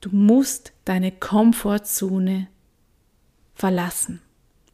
Du 0.00 0.10
musst 0.10 0.72
deine 0.84 1.12
Komfortzone 1.12 2.48
verlassen. 3.54 4.20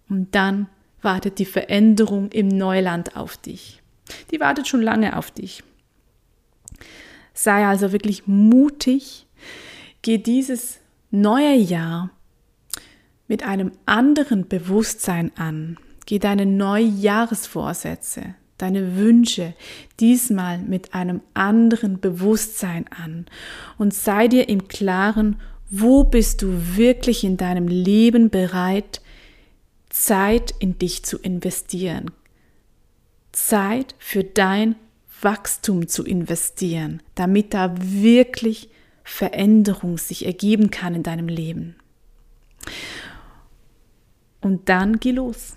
Und 0.09 0.35
dann 0.35 0.69
wartet 1.01 1.39
die 1.39 1.47
Veränderung 1.47 2.31
im 2.31 2.49
Neuland 2.49 3.17
auf 3.17 3.37
dich. 3.37 3.83
Die 4.31 4.41
wartet 4.41 4.69
schon 4.69 4.83
lange 4.83 5.17
auf 5.17 5.31
dich. 5.31 5.63
Sei 7.35 7.67
also 7.67 7.93
wirklich 7.93 8.27
mutig, 8.27 9.27
geh 10.03 10.19
dieses 10.19 10.79
neue 11.11 11.57
Jahr 11.57 12.11
mit 13.29 13.43
einem 13.43 13.73
anderen 13.87 14.49
Bewusstsein 14.49 15.33
an. 15.37 15.77
Geh 16.07 16.19
deine 16.19 16.47
Neujahresvorsätze, 16.47 18.35
deine 18.59 18.97
Wünsche 18.97 19.55
diesmal 20.01 20.59
mit 20.59 20.95
einem 20.95 21.23
anderen 21.33 21.99
Bewusstsein 22.01 22.87
an. 22.89 23.27
Und 23.79 23.95
sei 23.95 24.29
dir 24.29 24.49
im 24.49 24.69
Klaren, 24.69 25.41
wo 25.71 26.05
bist 26.05 26.43
du 26.43 26.77
wirklich 26.77 27.25
in 27.25 27.37
deinem 27.37 27.69
Leben 27.69 28.31
bereit, 28.31 29.01
Zeit 29.89 30.55
in 30.59 30.79
dich 30.79 31.05
zu 31.05 31.19
investieren, 31.19 32.11
Zeit 33.33 33.95
für 33.99 34.25
dein 34.25 34.77
Wachstum 35.25 35.89
zu 35.89 36.05
investieren, 36.05 37.03
damit 37.15 37.55
da 37.55 37.75
wirklich 37.79 38.71
Veränderung 39.03 39.99
sich 39.99 40.25
ergeben 40.25 40.71
kann 40.71 40.95
in 40.95 41.03
deinem 41.03 41.29
Leben. 41.29 41.77
Und 44.41 44.69
dann 44.69 45.01
geh 45.01 45.13
los. 45.13 45.57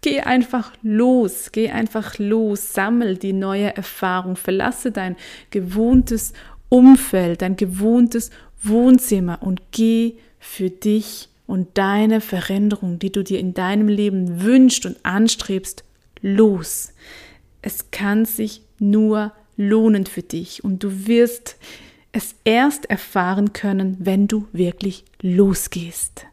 Geh 0.00 0.20
einfach 0.20 0.72
los, 0.82 1.52
geh 1.52 1.70
einfach 1.70 2.18
los, 2.18 2.72
sammel 2.72 3.16
die 3.16 3.32
neue 3.32 3.76
Erfahrung, 3.76 4.34
verlasse 4.34 4.90
dein 4.90 5.16
gewohntes 5.50 6.32
Umfeld, 6.68 7.42
dein 7.42 7.56
gewohntes 7.56 8.30
Wohnzimmer 8.62 9.42
und 9.42 9.62
geh 9.70 10.14
für 10.40 10.70
dich 10.70 11.28
und 11.46 11.78
deine 11.78 12.20
Veränderung, 12.20 12.98
die 12.98 13.12
du 13.12 13.22
dir 13.22 13.38
in 13.38 13.54
deinem 13.54 13.86
Leben 13.86 14.42
wünschst 14.42 14.86
und 14.86 14.96
anstrebst, 15.04 15.84
los. 16.20 16.92
Es 17.60 17.92
kann 17.92 18.24
sich 18.24 18.62
nur 18.82 19.32
lohnen 19.56 20.04
für 20.04 20.22
dich 20.22 20.62
und 20.62 20.82
du 20.82 21.06
wirst 21.06 21.56
es 22.12 22.34
erst 22.44 22.90
erfahren 22.90 23.54
können, 23.54 23.96
wenn 24.00 24.28
du 24.28 24.46
wirklich 24.52 25.04
losgehst. 25.22 26.26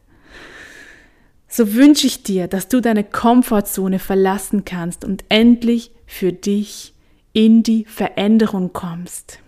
So 1.48 1.74
wünsche 1.74 2.06
ich 2.06 2.22
dir, 2.22 2.46
dass 2.46 2.68
du 2.68 2.80
deine 2.80 3.02
Komfortzone 3.02 3.98
verlassen 3.98 4.64
kannst 4.64 5.04
und 5.04 5.24
endlich 5.28 5.90
für 6.06 6.32
dich 6.32 6.92
in 7.32 7.62
die 7.62 7.84
Veränderung 7.86 8.72
kommst. 8.72 9.38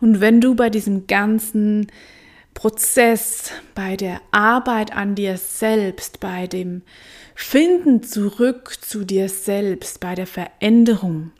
Und 0.00 0.20
wenn 0.20 0.40
du 0.40 0.54
bei 0.54 0.70
diesem 0.70 1.06
ganzen 1.06 1.86
Prozess, 2.54 3.50
bei 3.74 3.96
der 3.96 4.20
Arbeit 4.30 4.92
an 4.96 5.14
dir 5.14 5.36
selbst, 5.36 6.20
bei 6.20 6.46
dem 6.46 6.82
Finden 7.34 8.02
zurück 8.02 8.78
zu 8.80 9.04
dir 9.04 9.28
selbst, 9.28 10.00
bei 10.00 10.14
der 10.14 10.26
Veränderung 10.26 11.32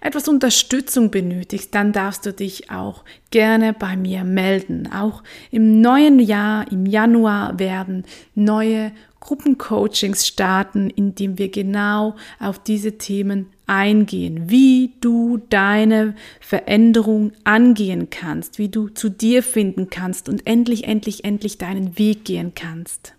etwas 0.00 0.28
Unterstützung 0.28 1.10
benötigst, 1.10 1.74
dann 1.74 1.92
darfst 1.92 2.26
du 2.26 2.32
dich 2.32 2.70
auch 2.70 3.04
gerne 3.30 3.72
bei 3.72 3.96
mir 3.96 4.24
melden. 4.24 4.90
Auch 4.92 5.22
im 5.50 5.80
neuen 5.80 6.18
Jahr, 6.18 6.70
im 6.70 6.86
Januar 6.86 7.58
werden 7.58 8.04
neue 8.34 8.92
Gruppencoachings 9.20 10.26
starten, 10.26 10.88
in 10.88 11.14
dem 11.14 11.38
wir 11.38 11.50
genau 11.50 12.14
auf 12.38 12.60
diese 12.60 12.96
Themen 12.98 13.46
eingehen, 13.66 14.48
wie 14.48 14.92
du 15.00 15.38
deine 15.50 16.14
Veränderung 16.40 17.32
angehen 17.42 18.08
kannst, 18.10 18.58
wie 18.58 18.68
du 18.68 18.88
zu 18.88 19.08
dir 19.08 19.42
finden 19.42 19.90
kannst 19.90 20.28
und 20.28 20.46
endlich, 20.46 20.84
endlich, 20.84 21.24
endlich 21.24 21.58
deinen 21.58 21.98
Weg 21.98 22.24
gehen 22.24 22.52
kannst. 22.54 23.14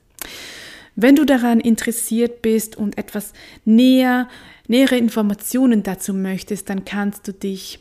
Wenn 1.00 1.16
du 1.16 1.26
daran 1.26 1.60
interessiert 1.60 2.42
bist 2.42 2.76
und 2.76 2.98
etwas 2.98 3.34
näher, 3.66 4.28
nähere 4.68 4.98
Informationen 4.98 5.84
dazu 5.84 6.12
möchtest, 6.12 6.72
dann 6.72 6.86
kannst 6.86 7.28
du 7.28 7.34
dich 7.34 7.78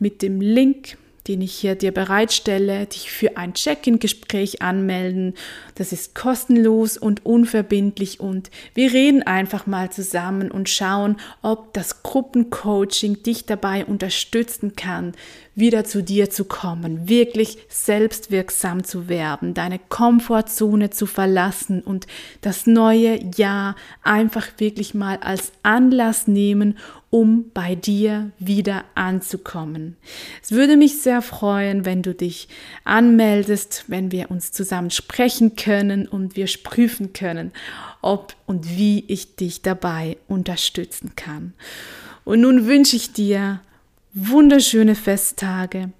mit 0.00 0.22
dem 0.22 0.40
Link 0.40 0.98
den 1.28 1.42
ich 1.42 1.54
hier 1.54 1.74
dir 1.74 1.92
bereitstelle, 1.92 2.86
dich 2.86 3.10
für 3.10 3.36
ein 3.36 3.54
Check-in-Gespräch 3.54 4.62
anmelden. 4.62 5.34
Das 5.74 5.92
ist 5.92 6.14
kostenlos 6.14 6.96
und 6.96 7.26
unverbindlich 7.26 8.18
und 8.18 8.50
wir 8.74 8.92
reden 8.92 9.22
einfach 9.22 9.66
mal 9.66 9.90
zusammen 9.90 10.50
und 10.50 10.68
schauen, 10.68 11.16
ob 11.42 11.74
das 11.74 12.02
Gruppencoaching 12.02 13.22
dich 13.22 13.44
dabei 13.44 13.84
unterstützen 13.84 14.74
kann, 14.74 15.12
wieder 15.54 15.84
zu 15.84 16.02
dir 16.02 16.30
zu 16.30 16.44
kommen, 16.44 17.08
wirklich 17.08 17.58
selbstwirksam 17.68 18.84
zu 18.84 19.08
werden, 19.08 19.54
deine 19.54 19.78
Komfortzone 19.78 20.90
zu 20.90 21.06
verlassen 21.06 21.82
und 21.82 22.06
das 22.40 22.66
neue 22.66 23.18
Jahr 23.36 23.76
einfach 24.02 24.46
wirklich 24.58 24.94
mal 24.94 25.18
als 25.18 25.52
Anlass 25.62 26.28
nehmen, 26.28 26.78
um 27.10 27.50
bei 27.54 27.74
dir 27.74 28.32
wieder 28.38 28.84
anzukommen. 28.94 29.96
Es 30.42 30.52
würde 30.52 30.76
mich 30.76 31.00
sehr 31.00 31.22
freuen, 31.22 31.84
wenn 31.84 32.02
du 32.02 32.14
dich 32.14 32.48
anmeldest, 32.84 33.84
wenn 33.88 34.12
wir 34.12 34.30
uns 34.30 34.52
zusammen 34.52 34.90
sprechen 34.90 35.56
können 35.56 36.06
und 36.06 36.36
wir 36.36 36.46
prüfen 36.62 37.12
können, 37.12 37.52
ob 38.02 38.34
und 38.46 38.76
wie 38.76 39.04
ich 39.08 39.36
dich 39.36 39.62
dabei 39.62 40.18
unterstützen 40.28 41.12
kann. 41.16 41.54
Und 42.24 42.42
nun 42.42 42.66
wünsche 42.66 42.96
ich 42.96 43.12
dir 43.12 43.60
wunderschöne 44.12 44.94
Festtage, 44.94 45.90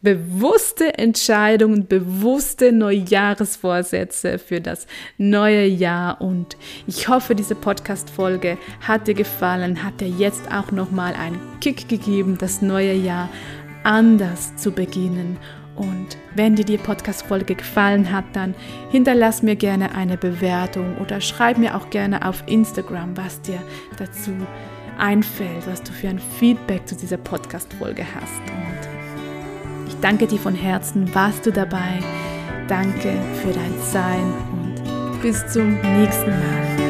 bewusste 0.00 0.96
Entscheidungen, 0.96 1.86
bewusste 1.86 2.72
Neujahresvorsätze 2.72 4.38
für 4.38 4.60
das 4.60 4.86
neue 5.16 5.66
Jahr 5.66 6.20
und 6.20 6.56
ich 6.86 7.08
hoffe, 7.08 7.34
diese 7.34 7.54
Podcast 7.54 8.08
Folge 8.10 8.58
hat 8.80 9.08
dir 9.08 9.14
gefallen, 9.14 9.82
hat 9.82 10.00
dir 10.00 10.08
jetzt 10.08 10.50
auch 10.52 10.70
noch 10.70 10.90
mal 10.90 11.14
einen 11.14 11.40
Kick 11.60 11.88
gegeben, 11.88 12.38
das 12.38 12.62
neue 12.62 12.94
Jahr 12.94 13.28
anders 13.82 14.54
zu 14.56 14.70
beginnen. 14.70 15.36
Und 15.74 16.16
wenn 16.34 16.56
dir 16.56 16.64
die 16.64 16.76
Podcast 16.76 17.22
Folge 17.22 17.54
gefallen 17.54 18.12
hat, 18.12 18.24
dann 18.32 18.54
hinterlass 18.90 19.42
mir 19.42 19.54
gerne 19.54 19.94
eine 19.94 20.16
Bewertung 20.16 20.98
oder 20.98 21.20
schreib 21.20 21.56
mir 21.56 21.76
auch 21.76 21.90
gerne 21.90 22.26
auf 22.26 22.42
Instagram, 22.46 23.16
was 23.16 23.40
dir 23.42 23.62
dazu 23.96 24.32
einfällt, 24.98 25.66
was 25.66 25.82
du 25.82 25.92
für 25.92 26.08
ein 26.08 26.18
Feedback 26.18 26.86
zu 26.88 26.96
dieser 26.96 27.16
Podcast 27.16 27.72
Folge 27.74 28.04
hast. 28.14 28.40
Und 28.50 28.87
danke 30.00 30.26
dir 30.26 30.38
von 30.38 30.54
Herzen, 30.54 31.14
warst 31.14 31.46
du 31.46 31.52
dabei. 31.52 32.00
Danke 32.68 33.14
für 33.42 33.52
dein 33.52 33.74
Sein 33.82 34.34
und 34.52 35.22
bis 35.22 35.46
zum 35.46 35.74
nächsten 35.80 36.30
Mal. 36.30 36.87